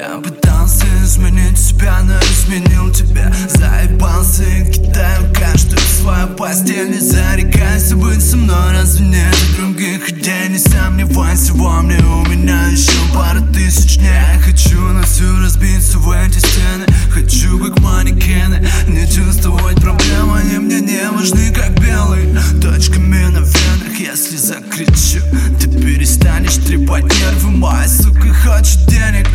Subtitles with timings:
[0.00, 3.30] Я пытался изменить себя, но изменил тебя.
[3.50, 10.48] Заебался и кидаю каждую свою постель Не зарекайся быть со мной, разве нет других идей?
[10.48, 14.08] Не сомневайся во мне, у меня еще пара тысяч дней.
[14.08, 20.32] Я хочу на всю разбиться в эти стены Хочу как манекены, не чувствовать проблем.
[20.32, 23.98] Они мне не важны, как белые точками на венах.
[23.98, 25.20] Если закричу,
[25.60, 27.50] ты перестанешь трепать нервы.
[27.50, 29.28] Моя сука хочет денег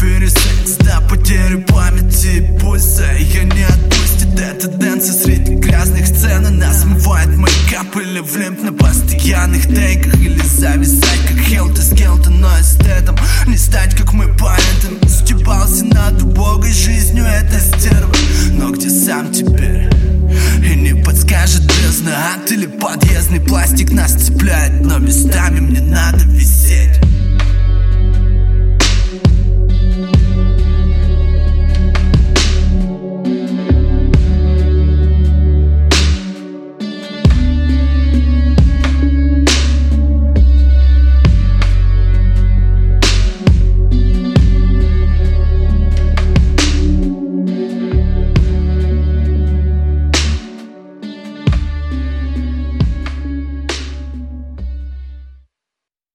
[0.00, 2.58] пересекс до потери памяти.
[2.60, 8.72] Пульса я не отпустит эта тенденция среди грязных сцен Она смывает мейкап или влип на
[8.72, 15.08] постоянных тейках Или зависать как Хелта с Гелта, но эстетом Не стать как мы парентом
[15.08, 18.14] Стебался над убогой жизнью это стерва
[18.52, 19.90] Но где сам теперь?
[20.64, 24.80] И не подскажет бездна Ад или подъездный пластик нас цепляет.
[24.84, 27.09] Но местами мне надо висеть.